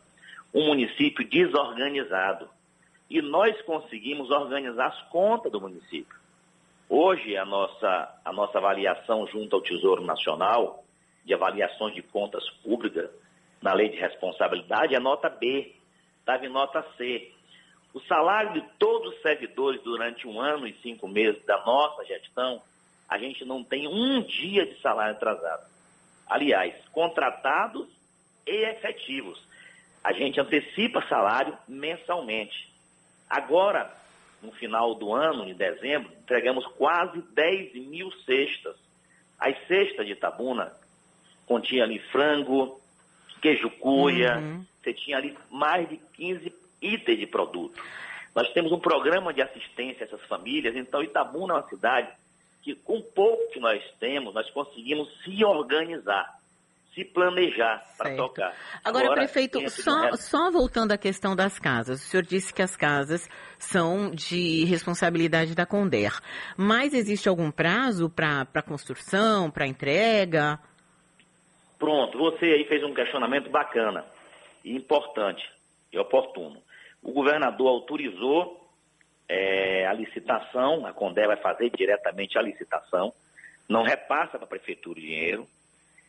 um 0.53 0.67
município 0.67 1.27
desorganizado. 1.27 2.47
E 3.09 3.23
nós 3.23 3.59
conseguimos 3.63 4.29
organizar 4.29 4.85
as 4.85 5.01
contas 5.09 5.51
do 5.51 5.59
município. 5.59 6.15
Hoje, 6.87 7.35
a 7.35 7.43
nossa, 7.43 8.21
a 8.23 8.31
nossa 8.31 8.59
avaliação 8.59 9.25
junto 9.25 9.55
ao 9.55 9.63
Tesouro 9.63 10.03
Nacional, 10.03 10.83
de 11.25 11.33
avaliações 11.33 11.95
de 11.95 12.03
contas 12.03 12.47
públicas, 12.63 13.09
na 13.63 13.73
lei 13.73 13.89
de 13.89 13.97
responsabilidade, 13.97 14.93
é 14.93 14.99
nota 14.99 15.27
B, 15.27 15.73
estava 16.19 16.45
em 16.45 16.49
nota 16.49 16.85
C. 16.97 17.31
O 17.95 17.99
salário 18.01 18.53
de 18.53 18.61
todos 18.77 19.15
os 19.15 19.21
servidores 19.23 19.81
durante 19.81 20.27
um 20.27 20.39
ano 20.39 20.67
e 20.67 20.73
cinco 20.83 21.07
meses 21.07 21.43
da 21.45 21.65
nossa 21.65 22.05
gestão, 22.05 22.61
a 23.09 23.17
gente 23.17 23.43
não 23.43 23.63
tem 23.63 23.87
um 23.87 24.21
dia 24.21 24.67
de 24.67 24.79
salário 24.81 25.15
atrasado. 25.15 25.78
Aliás, 26.29 26.75
contratados 26.91 27.87
e 28.45 28.65
efetivos. 28.65 29.43
A 30.03 30.13
gente 30.13 30.39
antecipa 30.39 31.05
salário 31.09 31.57
mensalmente. 31.67 32.69
Agora, 33.29 33.91
no 34.41 34.51
final 34.51 34.95
do 34.95 35.13
ano, 35.13 35.47
em 35.47 35.53
dezembro, 35.53 36.11
entregamos 36.13 36.65
quase 36.77 37.21
10 37.33 37.73
mil 37.87 38.11
cestas. 38.25 38.75
As 39.39 39.57
cestas 39.67 40.05
de 40.05 40.13
Itabuna 40.13 40.71
continha 41.45 41.83
ali 41.83 41.99
frango, 41.99 42.79
queijo 43.41 43.69
cuia, 43.71 44.37
uhum. 44.37 44.65
você 44.81 44.93
tinha 44.93 45.17
ali 45.17 45.37
mais 45.49 45.89
de 45.89 45.97
15 45.97 46.53
itens 46.81 47.19
de 47.19 47.27
produto. 47.27 47.81
Nós 48.35 48.51
temos 48.53 48.71
um 48.71 48.79
programa 48.79 49.33
de 49.33 49.41
assistência 49.41 50.03
a 50.03 50.07
essas 50.07 50.21
famílias, 50.27 50.75
então 50.75 51.03
Itabuna 51.03 51.53
é 51.53 51.57
uma 51.57 51.67
cidade 51.67 52.09
que, 52.61 52.75
com 52.75 53.01
pouco 53.01 53.51
que 53.51 53.59
nós 53.59 53.81
temos, 53.99 54.33
nós 54.33 54.49
conseguimos 54.51 55.07
se 55.23 55.43
organizar 55.43 56.39
se 56.93 57.05
planejar 57.05 57.83
para 57.97 58.15
tocar. 58.15 58.55
Agora, 58.83 59.05
Agora 59.05 59.21
prefeito, 59.21 59.69
só, 59.69 60.11
só 60.13 60.51
voltando 60.51 60.91
à 60.91 60.97
questão 60.97 61.35
das 61.35 61.59
casas, 61.59 62.01
o 62.01 62.03
senhor 62.03 62.23
disse 62.23 62.53
que 62.53 62.61
as 62.61 62.75
casas 62.75 63.29
são 63.57 64.11
de 64.11 64.65
responsabilidade 64.65 65.55
da 65.55 65.65
Conder, 65.65 66.11
mas 66.57 66.93
existe 66.93 67.29
algum 67.29 67.51
prazo 67.51 68.09
para 68.09 68.61
construção, 68.63 69.49
para 69.51 69.67
entrega? 69.67 70.59
Pronto, 71.77 72.17
você 72.17 72.45
aí 72.45 72.65
fez 72.65 72.83
um 72.83 72.93
questionamento 72.93 73.49
bacana 73.49 74.03
e 74.65 74.75
importante 74.75 75.43
e 75.93 75.97
oportuno. 75.97 76.61
O 77.01 77.13
governador 77.13 77.67
autorizou 77.67 78.58
é, 79.29 79.85
a 79.85 79.93
licitação, 79.93 80.87
a 80.87 80.91
Condé 80.91 81.27
vai 81.27 81.37
fazer 81.37 81.69
diretamente 81.69 82.37
a 82.37 82.41
licitação, 82.41 83.13
não 83.69 83.83
repassa 83.83 84.39
para 84.39 84.45
a 84.45 84.49
prefeitura 84.49 84.97
o 84.97 85.01
dinheiro, 85.01 85.47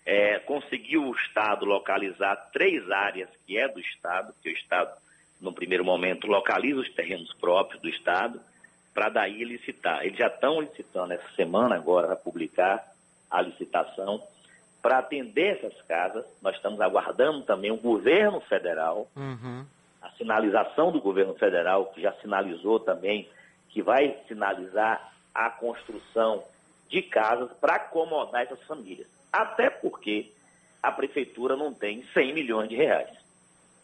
é, 0.07 0.39
conseguiu 0.39 1.05
o 1.05 1.15
Estado 1.15 1.67
localizar 1.67 2.35
três 2.53 2.91
áreas 2.91 3.29
que 3.47 3.59
é 3.59 3.69
do 3.69 3.79
Estado, 3.79 4.35
que 4.43 4.49
o 4.49 4.53
Estado, 4.53 4.91
no 5.39 5.53
primeiro 5.53 5.85
momento, 5.85 6.27
localiza 6.27 6.81
os 6.81 6.91
terrenos 6.95 7.33
próprios 7.35 7.83
do 7.83 7.89
Estado, 7.91 8.41
para 8.95 9.11
daí 9.11 9.45
licitar. 9.45 10.05
Eles 10.05 10.19
já 10.19 10.27
estão 10.29 10.61
licitando 10.61 11.12
essa 11.12 11.29
semana 11.37 11.77
agora, 11.77 12.12
a 12.12 12.17
publicar 12.17 12.83
a 13.31 13.43
licitação 13.43 14.23
para 14.83 14.99
atender 14.99 15.59
essas 15.59 15.81
casas. 15.83 16.25
Nós 16.43 16.57
estamos 16.57 16.81
aguardando 16.81 17.43
também 17.43 17.71
o 17.71 17.77
governo 17.77 18.41
federal, 18.41 19.07
uhum. 19.15 19.65
A 20.00 20.11
sinalização 20.11 20.90
do 20.90 21.00
governo 21.00 21.35
federal, 21.35 21.87
que 21.87 22.00
já 22.00 22.12
sinalizou 22.14 22.80
também 22.80 23.28
que 23.69 23.83
vai 23.83 24.16
sinalizar 24.26 25.12
a 25.35 25.49
construção 25.50 26.42
de 26.88 27.02
casas 27.02 27.50
para 27.61 27.76
acomodar 27.76 28.42
essas 28.42 28.62
famílias. 28.64 29.07
Até 29.33 29.71
porque 29.71 30.33
a 30.83 30.90
prefeitura 30.90 31.57
não 31.57 31.73
tem 31.73 32.04
100 32.12 32.35
milhões 32.35 32.69
de 32.69 32.76
reais. 32.76 33.11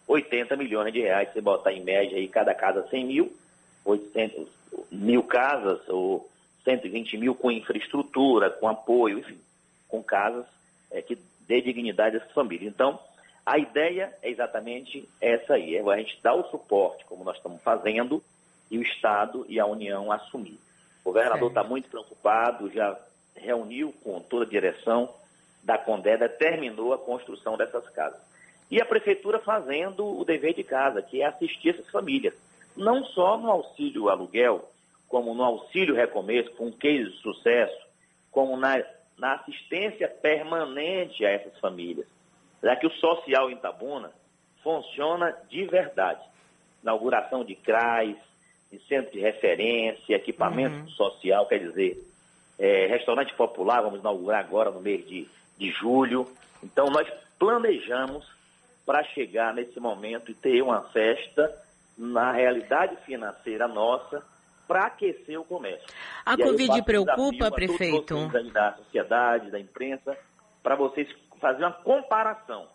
80 0.09 0.57
milhões 0.57 0.93
de 0.93 1.01
reais, 1.01 1.33
você 1.33 1.41
botar 1.41 1.73
em 1.73 1.83
média 1.83 2.17
aí 2.17 2.29
cada 2.29 2.55
casa 2.55 2.87
100 2.89 3.05
mil, 3.05 3.37
800 3.85 4.49
mil 4.91 5.23
casas 5.23 5.81
ou 5.89 6.29
120 6.65 7.17
mil 7.17 7.35
com 7.35 7.51
infraestrutura, 7.51 8.51
com 8.51 8.69
apoio, 8.69 9.19
enfim, 9.19 9.39
com 9.89 10.03
casas 10.03 10.45
é, 10.91 11.01
que 11.01 11.19
dê 11.47 11.61
dignidade 11.61 12.17
a 12.17 12.19
essas 12.21 12.33
famílias. 12.33 12.73
Então, 12.73 12.99
a 13.47 13.59
ideia 13.59 14.13
é 14.23 14.29
exatamente 14.29 15.09
essa 15.21 15.55
aí, 15.55 15.77
é 15.77 15.81
a 15.81 15.97
gente 15.99 16.21
dar 16.21 16.35
o 16.35 16.51
suporte, 16.51 17.05
como 17.05 17.23
nós 17.23 17.37
estamos 17.37 17.63
fazendo, 17.63 18.21
e 18.69 18.77
o 18.77 18.83
Estado 18.83 19.47
e 19.49 19.61
a 19.61 19.65
União 19.65 20.11
assumir. 20.11 20.59
O 21.05 21.13
governador 21.13 21.49
está 21.51 21.63
muito 21.63 21.89
preocupado, 21.89 22.69
já 22.73 22.99
reuniu 23.37 23.95
com 24.03 24.21
toda 24.21 24.45
a 24.45 24.49
direção, 24.49 25.09
da 25.63 25.79
Condé 25.79 26.17
determinou 26.17 26.93
a 26.93 26.99
construção 26.99 27.57
dessas 27.57 27.89
casas. 27.91 28.21
E 28.69 28.81
a 28.81 28.85
prefeitura 28.85 29.39
fazendo 29.39 30.05
o 30.05 30.25
dever 30.25 30.55
de 30.55 30.65
casa, 30.65 31.01
que 31.01 31.23
é 31.23 31.27
assistir 31.27 31.71
essas 31.71 31.89
famílias. 31.91 32.35
Não 32.77 33.05
só 33.05 33.39
no 33.39 33.49
auxílio 33.49 34.09
aluguel, 34.09 34.69
como 35.09 35.35
no 35.35 35.45
auxílio 35.45 35.95
recomeço, 35.95 36.51
com 36.53 36.67
um 36.67 36.73
case 36.73 37.11
de 37.11 37.17
sucesso, 37.19 37.87
como 38.33 38.57
na, 38.57 38.83
na 39.17 39.35
assistência 39.35 40.09
permanente 40.09 41.25
a 41.25 41.31
essas 41.31 41.57
famílias. 41.61 42.07
Já 42.63 42.77
que 42.77 42.87
o 42.87 42.93
social 42.93 43.51
em 43.51 43.57
Tabuna 43.57 44.11
funciona 44.63 45.35
de 45.49 45.65
verdade. 45.67 46.23
Inauguração 46.83 47.45
de 47.45 47.55
CRAs, 47.55 48.17
de 48.71 48.79
centro 48.87 49.13
de 49.13 49.21
referência, 49.21 50.17
equipamento 50.17 50.77
uhum. 50.77 50.89
social, 50.89 51.47
quer 51.47 51.59
dizer, 51.59 52.03
é, 52.59 52.87
restaurante 52.87 53.35
popular, 53.35 53.83
vamos 53.83 54.01
inaugurar 54.01 54.41
agora 54.41 54.71
no 54.71 54.81
mês 54.81 55.07
de 55.07 55.29
de 55.59 55.71
julho. 55.71 56.27
Então, 56.63 56.87
nós 56.87 57.09
planejamos 57.39 58.27
para 58.85 59.03
chegar 59.05 59.55
nesse 59.55 59.81
momento 59.81 60.31
e 60.31 60.35
ter 60.35 60.63
uma 60.63 60.83
festa 60.91 61.53
na 61.97 62.31
realidade 62.33 62.97
financeira 63.05 63.67
nossa 63.67 64.23
para 64.69 64.87
aquecer 64.87 65.41
o 65.41 65.45
comércio. 65.45 65.87
A 66.25 66.35
e 66.35 66.37
Covid 66.37 66.83
preocupa, 66.83 67.51
prefeito? 67.51 68.29
Todos 68.31 68.53
da 68.53 68.73
sociedade, 68.75 69.51
da 69.51 69.59
imprensa, 69.59 70.17
para 70.63 70.77
vocês 70.77 71.11
fazer 71.37 71.65
uma 71.65 71.73
comparação. 71.73 72.69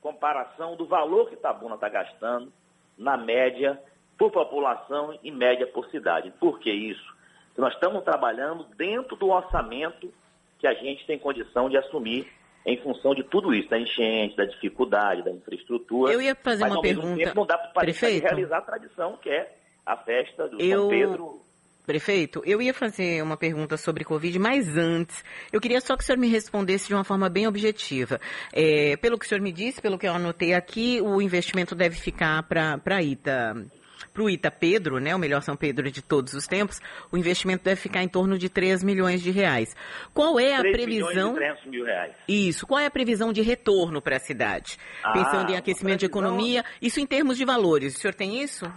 Comparação 0.00 0.76
do 0.76 0.86
valor 0.86 1.28
que 1.28 1.36
Tabuna 1.36 1.74
está 1.74 1.88
gastando 1.88 2.52
na 2.96 3.16
média 3.16 3.80
por 4.16 4.30
população 4.30 5.18
e 5.22 5.30
média 5.30 5.66
por 5.66 5.88
cidade. 5.90 6.32
Por 6.38 6.58
que 6.58 6.70
isso? 6.70 7.16
Porque 7.48 7.60
nós 7.60 7.74
estamos 7.74 8.02
trabalhando 8.04 8.64
dentro 8.76 9.16
do 9.16 9.28
orçamento 9.28 10.12
que 10.58 10.66
a 10.66 10.74
gente 10.74 11.06
tem 11.06 11.18
condição 11.18 11.68
de 11.68 11.76
assumir 11.76 12.26
em 12.66 12.76
função 12.82 13.14
de 13.14 13.22
tudo 13.22 13.54
isso, 13.54 13.70
da 13.70 13.78
enchente, 13.78 14.36
da 14.36 14.44
dificuldade, 14.44 15.22
da 15.22 15.30
infraestrutura. 15.30 16.12
Eu 16.12 16.20
ia 16.20 16.34
fazer 16.34 16.64
mas, 16.64 16.72
uma 16.72 16.82
pergunta. 16.82 17.16
Tempo, 17.16 17.34
não 17.34 17.46
dá 17.46 17.56
para 17.56 17.90
realizar 17.90 18.58
a 18.58 18.62
tradição, 18.62 19.16
que 19.16 19.30
é 19.30 19.56
a 19.86 19.96
festa 19.96 20.48
do 20.48 20.60
eu... 20.60 20.80
São 20.80 20.88
Pedro. 20.88 21.47
Prefeito, 21.88 22.42
eu 22.44 22.60
ia 22.60 22.74
fazer 22.74 23.22
uma 23.22 23.34
pergunta 23.34 23.78
sobre 23.78 24.04
Covid, 24.04 24.38
mas 24.38 24.76
antes, 24.76 25.24
eu 25.50 25.58
queria 25.58 25.80
só 25.80 25.96
que 25.96 26.02
o 26.02 26.06
senhor 26.06 26.18
me 26.18 26.28
respondesse 26.28 26.86
de 26.86 26.92
uma 26.92 27.02
forma 27.02 27.30
bem 27.30 27.46
objetiva. 27.46 28.20
É, 28.52 28.94
pelo 28.98 29.18
que 29.18 29.24
o 29.24 29.28
senhor 29.28 29.40
me 29.40 29.50
disse, 29.50 29.80
pelo 29.80 29.98
que 29.98 30.06
eu 30.06 30.12
anotei 30.12 30.52
aqui, 30.52 31.00
o 31.00 31.22
investimento 31.22 31.74
deve 31.74 31.96
ficar 31.96 32.42
para 32.42 32.78
a 32.84 33.02
ITA 33.02 33.66
para 34.12 34.22
o 34.22 34.28
Ita 34.28 34.50
Pedro, 34.50 34.98
né, 34.98 35.14
o 35.14 35.18
melhor 35.18 35.40
São 35.40 35.56
Pedro 35.56 35.90
de 35.90 36.02
todos 36.02 36.34
os 36.34 36.46
tempos, 36.46 36.78
o 37.10 37.16
investimento 37.16 37.64
deve 37.64 37.80
ficar 37.80 38.02
em 38.02 38.08
torno 38.08 38.36
de 38.36 38.50
3 38.50 38.84
milhões 38.84 39.22
de 39.22 39.30
reais. 39.30 39.74
Qual 40.12 40.38
é 40.38 40.56
a 40.56 40.60
previsão? 40.60 41.36
Mil 41.64 41.84
reais. 41.86 42.12
Isso. 42.28 42.66
Qual 42.66 42.78
é 42.78 42.84
a 42.84 42.90
previsão 42.90 43.32
de 43.32 43.40
retorno 43.40 44.02
para 44.02 44.16
a 44.16 44.20
cidade? 44.20 44.76
Ah, 45.02 45.12
Pensando 45.12 45.52
em 45.52 45.56
aquecimento 45.56 45.96
previsão... 45.96 45.96
de 45.96 46.04
economia, 46.04 46.64
isso 46.82 47.00
em 47.00 47.06
termos 47.06 47.38
de 47.38 47.46
valores. 47.46 47.96
O 47.96 47.98
senhor 47.98 48.12
tem 48.12 48.42
isso? 48.42 48.70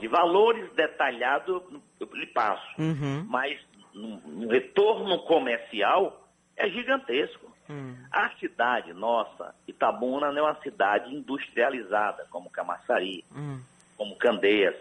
De 0.00 0.08
valores 0.08 0.72
detalhados, 0.74 1.62
eu 2.00 2.08
lhe 2.14 2.26
passo. 2.26 2.80
Uhum. 2.80 3.24
Mas 3.28 3.58
no, 3.94 4.18
no 4.18 4.48
retorno 4.48 5.18
comercial 5.20 6.28
é 6.56 6.68
gigantesco. 6.68 7.48
Hum. 7.70 7.94
A 8.10 8.30
cidade 8.38 8.92
nossa, 8.94 9.54
Itabuna, 9.66 10.32
não 10.32 10.38
é 10.38 10.50
uma 10.50 10.60
cidade 10.62 11.14
industrializada, 11.14 12.26
como 12.30 12.50
Camaçari, 12.50 13.24
hum. 13.34 13.60
como 13.96 14.16
Candeias, 14.16 14.74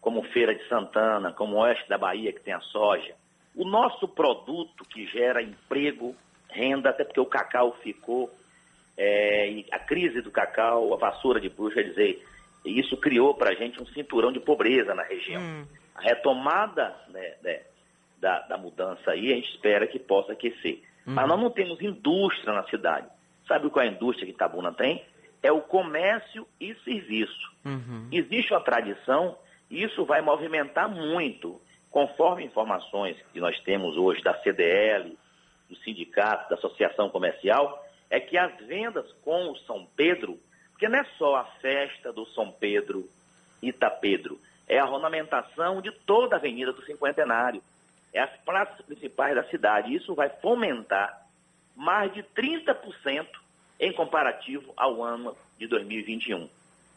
como 0.00 0.22
Feira 0.28 0.54
de 0.54 0.66
Santana, 0.68 1.32
como 1.32 1.56
Oeste 1.56 1.88
da 1.88 1.98
Bahia, 1.98 2.32
que 2.32 2.40
tem 2.40 2.54
a 2.54 2.60
soja. 2.60 3.14
O 3.54 3.64
nosso 3.64 4.06
produto 4.06 4.84
que 4.84 5.06
gera 5.06 5.42
emprego, 5.42 6.14
renda, 6.48 6.90
até 6.90 7.04
porque 7.04 7.20
o 7.20 7.26
cacau 7.26 7.76
ficou, 7.82 8.30
é, 8.96 9.64
a 9.72 9.78
crise 9.80 10.22
do 10.22 10.30
cacau, 10.30 10.94
a 10.94 10.96
vassoura 10.96 11.40
de 11.40 11.48
bruxa, 11.48 11.82
quer 11.82 11.88
dizer, 11.90 12.26
isso 12.64 12.96
criou 12.96 13.34
para 13.34 13.50
a 13.50 13.54
gente 13.54 13.82
um 13.82 13.86
cinturão 13.86 14.32
de 14.32 14.40
pobreza 14.40 14.94
na 14.94 15.02
região. 15.02 15.40
Hum. 15.42 15.66
A 15.94 16.02
retomada 16.02 16.94
né, 17.08 17.34
né, 17.42 17.60
da, 18.18 18.40
da, 18.40 18.58
mudança 18.58 19.10
aí, 19.10 19.32
a 19.32 19.36
gente 19.36 19.50
espera 19.50 19.86
que 19.86 19.98
possa 19.98 20.32
aquecer. 20.32 20.82
Uhum. 21.06 21.14
Mas 21.14 21.28
nós 21.28 21.40
não 21.40 21.50
temos 21.50 21.80
indústria 21.80 22.52
na 22.52 22.64
cidade. 22.64 23.08
Sabe 23.48 23.68
qual 23.70 23.84
é 23.84 23.88
a 23.88 23.92
indústria 23.92 24.26
que 24.26 24.32
Itabuna 24.32 24.72
tem? 24.72 25.04
É 25.42 25.50
o 25.50 25.60
comércio 25.62 26.46
e 26.60 26.74
serviço. 26.84 27.52
Uhum. 27.64 28.08
Existe 28.12 28.52
uma 28.52 28.60
tradição 28.60 29.36
e 29.70 29.82
isso 29.82 30.04
vai 30.04 30.20
movimentar 30.20 30.88
muito, 30.88 31.60
conforme 31.90 32.44
informações 32.44 33.16
que 33.32 33.40
nós 33.40 33.58
temos 33.60 33.96
hoje 33.96 34.22
da 34.22 34.34
CDL, 34.42 35.16
do 35.68 35.76
sindicato, 35.76 36.50
da 36.50 36.56
associação 36.56 37.08
comercial, 37.08 37.84
é 38.10 38.18
que 38.18 38.36
as 38.36 38.54
vendas 38.66 39.10
com 39.22 39.52
o 39.52 39.56
São 39.58 39.86
Pedro, 39.96 40.38
porque 40.80 40.88
não 40.88 40.98
é 40.98 41.04
só 41.18 41.36
a 41.36 41.44
festa 41.44 42.10
do 42.10 42.24
São 42.28 42.50
Pedro, 42.50 43.06
Itapedro, 43.62 44.40
é 44.66 44.78
a 44.78 44.88
ornamentação 44.88 45.82
de 45.82 45.92
toda 45.92 46.36
a 46.36 46.38
Avenida 46.38 46.72
do 46.72 46.82
Cinquentenário 46.86 47.62
é 48.14 48.20
as 48.20 48.34
praças 48.46 48.80
principais 48.86 49.34
da 49.34 49.44
cidade. 49.44 49.94
Isso 49.94 50.14
vai 50.14 50.30
fomentar 50.40 51.26
mais 51.76 52.14
de 52.14 52.22
30% 52.22 53.26
em 53.78 53.92
comparativo 53.92 54.72
ao 54.74 55.02
ano 55.04 55.36
de 55.58 55.66
2021. 55.66 56.48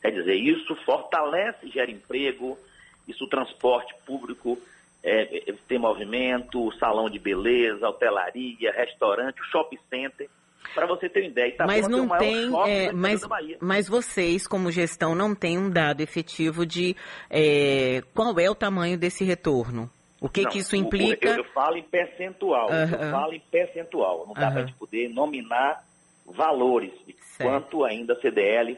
Quer 0.02 0.12
dizer, 0.12 0.36
isso 0.36 0.74
fortalece, 0.86 1.68
gera 1.68 1.92
emprego, 1.92 2.58
isso 3.06 3.26
o 3.26 3.30
transporte 3.30 3.94
público 4.06 4.58
é, 5.04 5.50
é, 5.50 5.54
tem 5.68 5.78
movimento, 5.78 6.72
salão 6.80 7.10
de 7.10 7.20
beleza, 7.20 7.90
hotelaria, 7.90 8.72
restaurante, 8.72 9.44
shopping 9.52 9.80
center. 9.90 10.30
Para 10.74 10.88
você 10.88 11.08
ter 11.08 11.22
uma 11.22 11.28
ideia, 11.28 11.56
mas 11.68 11.88
não 11.88 12.08
tem, 12.18 12.52
é, 12.68 12.92
mas, 12.92 13.22
mas 13.62 13.88
vocês 13.88 14.48
como 14.48 14.72
gestão 14.72 15.14
não 15.14 15.36
têm 15.36 15.58
um 15.58 15.70
dado 15.70 16.02
efetivo 16.02 16.66
de 16.66 16.96
é, 17.30 18.02
qual 18.14 18.38
é 18.40 18.50
o 18.50 18.56
tamanho 18.56 18.98
desse 18.98 19.24
retorno? 19.24 19.90
O 20.20 20.30
que, 20.30 20.44
não, 20.44 20.50
que 20.50 20.60
isso 20.60 20.76
implica? 20.76 21.28
Eu, 21.28 21.38
eu, 21.40 21.44
falo 21.52 21.76
em 21.76 21.84
percentual. 21.84 22.70
Uhum. 22.70 23.06
Eu 23.06 23.12
falo 23.12 23.34
em 23.34 23.42
percentual. 23.42 24.26
Não 24.26 24.34
dá 24.34 24.48
uhum. 24.48 24.54
para 24.54 24.62
a 24.62 24.66
gente 24.66 24.78
poder 24.78 25.10
nominar 25.10 25.84
valores 26.26 26.94
de 27.06 27.14
certo. 27.14 27.50
quanto 27.50 27.84
ainda 27.84 28.14
a 28.14 28.22
CDL 28.22 28.78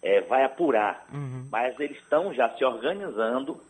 é, 0.00 0.20
vai 0.20 0.44
apurar. 0.44 1.04
Uhum. 1.12 1.48
Mas 1.50 1.78
eles 1.80 1.96
estão 1.98 2.32
já 2.32 2.48
se 2.50 2.64
organizando 2.64 3.60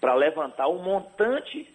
para 0.00 0.14
levantar 0.14 0.68
um 0.68 0.82
montante 0.82 1.68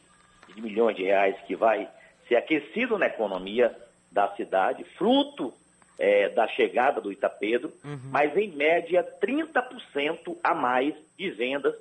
de 0.55 0.61
milhões 0.61 0.95
de 0.95 1.03
reais 1.03 1.39
que 1.45 1.55
vai 1.55 1.87
ser 2.27 2.37
aquecido 2.37 2.97
na 2.97 3.05
economia 3.05 3.75
da 4.15 4.34
cidade, 4.34 4.86
fruto 4.98 5.53
é, 6.00 6.29
da 6.29 6.48
chegada 6.48 7.01
do 7.01 7.12
Itapedro, 7.12 7.72
uhum. 7.84 8.00
mas 8.10 8.36
em 8.38 8.50
média 8.55 9.05
30% 9.22 10.38
a 10.41 10.55
mais 10.55 10.95
de 11.17 11.29
vendas 11.31 11.75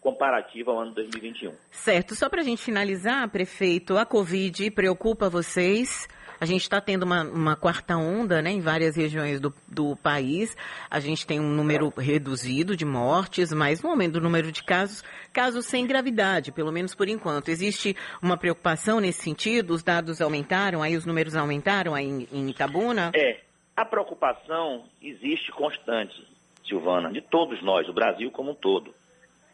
comparativa 0.00 0.70
ao 0.70 0.78
ano 0.80 0.92
2021. 0.92 1.52
Certo. 1.72 2.14
Só 2.14 2.28
para 2.28 2.42
a 2.42 2.44
gente 2.44 2.62
finalizar, 2.62 3.28
prefeito, 3.28 3.98
a 3.98 4.06
Covid 4.06 4.70
preocupa 4.70 5.28
vocês? 5.28 6.08
A 6.44 6.46
gente 6.46 6.60
está 6.60 6.78
tendo 6.78 7.04
uma, 7.04 7.22
uma, 7.22 7.56
quarta 7.56 7.96
onda 7.96 8.42
né, 8.42 8.50
em 8.50 8.60
várias 8.60 8.96
regiões 8.96 9.40
do, 9.40 9.50
do, 9.66 9.96
país. 9.96 10.54
A 10.90 11.00
gente 11.00 11.26
tem 11.26 11.40
um 11.40 11.48
número 11.48 11.90
reduzido 11.96 12.76
de 12.76 12.84
mortes, 12.84 13.50
mas 13.50 13.82
no 13.82 13.88
aumento 13.88 14.12
do 14.12 14.20
número 14.20 14.52
de 14.52 14.62
casos, 14.62 15.02
casos 15.32 15.64
sem 15.64 15.86
gravidade, 15.86 16.52
pelo 16.52 16.70
menos 16.70 16.94
por 16.94 17.08
enquanto. 17.08 17.48
Existe 17.48 17.96
uma 18.20 18.36
preocupação 18.36 19.00
nesse 19.00 19.22
sentido? 19.22 19.70
Os 19.70 19.82
dados 19.82 20.20
aumentaram, 20.20 20.82
aí 20.82 20.98
os 20.98 21.06
números 21.06 21.34
aumentaram 21.34 21.94
aí 21.94 22.04
em, 22.04 22.28
em 22.30 22.50
Itabuna? 22.50 23.10
É, 23.16 23.40
a 23.74 23.86
preocupação 23.86 24.84
existe 25.00 25.50
constante, 25.50 26.28
Silvana, 26.68 27.10
de 27.10 27.22
todos 27.22 27.62
nós, 27.62 27.88
o 27.88 27.94
Brasil 27.94 28.30
como 28.30 28.50
um 28.50 28.54
todo. 28.54 28.94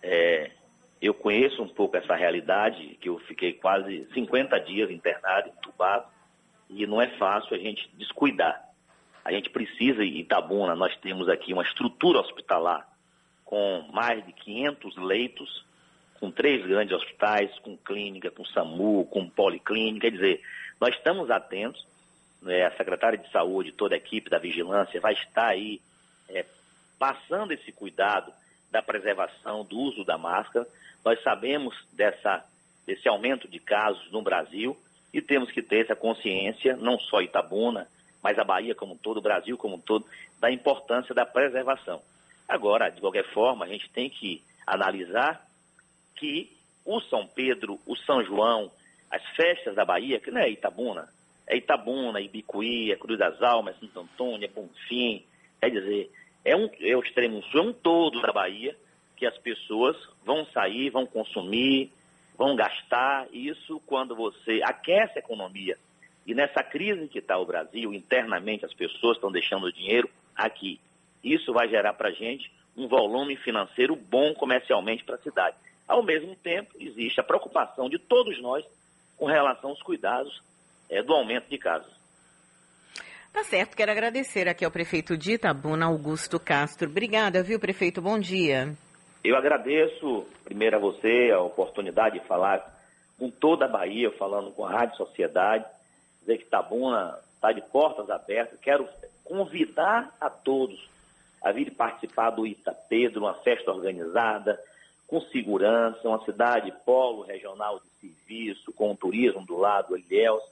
É, 0.03 0.51
eu 1.01 1.15
conheço 1.15 1.63
um 1.63 1.69
pouco 1.69 1.97
essa 1.97 2.17
realidade, 2.17 2.99
que 3.01 3.09
eu 3.09 3.17
fiquei 3.21 3.53
quase 3.53 4.09
50 4.13 4.59
dias 4.59 4.91
internado, 4.91 5.51
entubado, 5.51 6.19
e 6.71 6.87
não 6.87 7.03
é 7.03 7.09
fácil 7.19 7.55
a 7.55 7.59
gente 7.59 7.89
descuidar. 7.95 8.65
A 9.25 9.33
gente 9.33 9.51
precisa, 9.51 10.05
em 10.05 10.21
Itabuna, 10.21 10.75
nós 10.75 10.97
temos 10.97 11.29
aqui 11.29 11.53
uma 11.53 11.63
estrutura 11.63 12.21
hospitalar 12.21 12.89
com 13.45 13.89
mais 13.93 14.25
de 14.25 14.33
500 14.33 14.97
leitos, 14.97 15.65
com 16.19 16.31
três 16.31 16.65
grandes 16.65 16.95
hospitais, 16.95 17.51
com 17.61 17.77
clínica, 17.77 18.31
com 18.31 18.45
SAMU, 18.45 19.05
com 19.07 19.29
policlínica, 19.29 20.09
quer 20.09 20.17
dizer, 20.17 20.41
nós 20.81 20.95
estamos 20.95 21.31
atentos, 21.31 21.85
né, 22.41 22.65
a 22.65 22.77
secretária 22.77 23.19
de 23.19 23.31
saúde, 23.31 23.73
toda 23.73 23.95
a 23.95 23.99
equipe 23.99 24.31
da 24.31 24.39
vigilância 24.39 25.01
vai 25.01 25.15
estar 25.15 25.49
aí 25.49 25.81
é, 26.29 26.45
passando 26.99 27.53
esse 27.53 27.73
cuidado 27.73 28.33
da 28.71 28.81
preservação, 28.81 29.65
do 29.65 29.77
uso 29.77 30.05
da 30.05 30.17
máscara. 30.17 30.67
Nós 31.05 31.21
sabemos 31.23 31.75
dessa, 31.93 32.45
desse 32.87 33.09
aumento 33.09 33.49
de 33.49 33.59
casos 33.59 34.11
no 34.13 34.23
Brasil 34.23 34.77
e 35.13 35.21
temos 35.21 35.51
que 35.51 35.63
ter 35.63 35.85
essa 35.85 35.97
consciência, 35.97 36.77
não 36.77 36.99
só 36.99 37.21
Itabuna, 37.21 37.87
mas 38.23 38.39
a 38.39 38.45
Bahia 38.45 38.75
como 38.75 38.95
um 38.95 38.97
todo, 38.97 39.19
o 39.19 39.23
Brasil 39.23 39.57
como 39.57 39.77
um 39.77 39.81
todo, 39.81 40.05
da 40.39 40.51
importância 40.51 41.15
da 41.15 41.27
preservação. 41.27 42.01
Agora, 42.49 42.89
de 42.91 43.01
qualquer 43.01 43.25
forma, 43.33 43.65
a 43.65 43.69
gente 43.69 43.89
tem 43.91 44.11
que 44.11 44.43
analisar 44.67 45.47
que 46.17 46.51
o 46.85 47.01
São 47.03 47.27
Pedro, 47.27 47.79
o 47.87 47.97
São 47.97 48.25
João, 48.25 48.71
as 49.11 49.25
festas 49.37 49.75
da 49.75 49.85
Bahia, 49.85 50.21
que 50.21 50.31
não 50.31 50.41
é 50.41 50.51
Itabuna, 50.51 51.09
é 51.47 51.57
Itabuna, 51.57 52.21
Ibicuí, 52.21 52.93
é 52.93 52.97
Cruz 52.97 53.19
das 53.19 53.43
Almas, 53.43 53.79
Santo 53.81 54.01
Antônio, 54.01 54.45
é 54.45 54.49
Bonfim, 54.49 55.25
quer 55.61 55.71
dizer, 55.71 56.11
é, 56.45 56.57
um, 56.57 56.71
é 56.81 56.97
o 56.97 57.01
extremo 57.01 57.43
sul, 57.45 57.61
é 57.61 57.65
um 57.65 57.73
todo 57.73 58.21
da 58.21 58.33
Bahia, 58.33 58.77
que 59.17 59.27
as 59.27 59.37
pessoas 59.39 59.97
vão 60.25 60.47
sair, 60.47 60.91
vão 60.91 61.07
consumir, 61.07 61.93
vão 62.41 62.57
gastar. 62.57 63.29
Isso 63.35 63.79
quando 63.85 64.17
você 64.17 64.63
aquece 64.65 65.19
a 65.19 65.21
economia. 65.21 65.77
E 66.27 66.35
nessa 66.35 66.63
crise 66.63 67.07
que 67.07 67.19
está 67.19 67.37
o 67.37 67.45
Brasil, 67.45 67.93
internamente 67.93 68.65
as 68.65 68.73
pessoas 68.73 69.19
estão 69.19 69.31
deixando 69.31 69.71
dinheiro 69.71 70.09
aqui. 70.35 70.81
Isso 71.23 71.53
vai 71.53 71.69
gerar 71.69 71.93
para 71.93 72.09
a 72.09 72.13
gente 72.13 72.51
um 72.75 72.89
volume 72.89 73.37
financeiro 73.37 73.95
bom 73.95 74.33
comercialmente 74.33 75.05
para 75.05 75.17
a 75.17 75.23
cidade. 75.23 75.57
Ao 75.87 76.03
mesmo 76.03 76.35
tempo, 76.35 76.71
existe 76.79 77.21
a 77.21 77.25
preocupação 77.25 77.91
de 77.91 77.99
todos 77.99 78.41
nós 78.41 78.65
com 79.19 79.27
relação 79.27 79.71
aos 79.71 79.83
cuidados 79.83 80.43
é, 80.89 81.03
do 81.03 81.13
aumento 81.13 81.47
de 81.51 81.59
casos. 81.59 81.93
Tá 83.35 83.45
certo, 83.45 83.77
quero 83.77 83.93
agradecer 83.93 84.49
aqui 84.49 84.65
ao 84.65 84.71
prefeito 84.71 85.15
de 85.15 85.33
Itabuna, 85.33 85.87
Augusto 85.87 86.41
Castro. 86.41 86.89
Obrigada, 86.89 87.43
viu, 87.43 87.61
prefeito? 87.61 88.01
Bom 88.01 88.19
dia. 88.19 88.75
Eu 89.23 89.37
agradeço, 89.37 90.27
primeiro 90.45 90.77
a 90.77 90.81
você, 90.81 91.31
a 91.31 91.41
oportunidade 91.41 92.19
de 92.19 92.27
falar 92.27 92.79
com 93.19 93.31
toda 93.31 93.67
a 93.67 93.69
Bahia, 93.69 94.11
falando 94.13 94.51
com 94.51 94.65
a 94.65 94.71
Rádio 94.71 94.97
Sociedade, 94.97 95.65
dizer 96.21 96.39
que 96.39 96.45
Itabuna 96.45 97.19
está 97.35 97.53
de 97.53 97.61
portas 97.61 98.09
abertas. 98.09 98.59
Quero 98.61 98.89
convidar 99.23 100.17
a 100.19 100.31
todos 100.31 100.89
a 101.43 101.53
vir 101.53 101.71
participar 101.73 102.31
do 102.31 102.47
Ita 102.47 102.73
Pedro, 102.89 103.21
uma 103.21 103.35
festa 103.35 103.71
organizada, 103.71 104.59
com 105.07 105.21
segurança, 105.21 106.09
uma 106.09 106.25
cidade 106.25 106.73
polo 106.87 107.23
regional 107.23 107.79
de 107.81 108.09
serviço, 108.09 108.73
com 108.73 108.93
o 108.93 108.97
turismo 108.97 109.45
do 109.45 109.57
lado, 109.59 109.99
Ilhéus. 109.99 110.43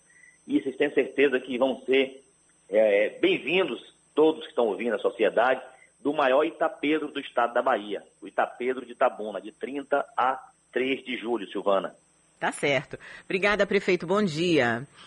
E 0.46 0.60
vocês 0.60 0.76
têm 0.76 0.90
certeza 0.90 1.40
que 1.40 1.56
vão 1.56 1.80
ser 1.86 2.22
é, 2.68 3.10
bem-vindos 3.20 3.94
todos 4.14 4.42
que 4.42 4.48
estão 4.50 4.66
ouvindo 4.66 4.96
a 4.96 4.98
sociedade 4.98 5.62
do 6.00 6.12
maior 6.12 6.44
Itapedro 6.44 7.08
do 7.08 7.20
estado 7.20 7.52
da 7.52 7.62
Bahia, 7.62 8.02
o 8.22 8.26
Itapedro 8.26 8.86
de 8.86 8.92
Itabuna, 8.92 9.40
de 9.40 9.52
30 9.52 10.04
a 10.16 10.40
3 10.72 11.04
de 11.04 11.16
julho, 11.16 11.46
Silvana. 11.50 11.94
Tá 12.40 12.52
certo. 12.52 12.98
Obrigada, 13.24 13.66
prefeito. 13.66 14.06
Bom 14.06 14.22
dia. 14.22 14.86